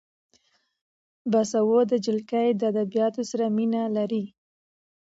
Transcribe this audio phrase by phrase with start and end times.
[1.31, 4.23] باسواده نجونې د ادبیاتو سره مینه لري.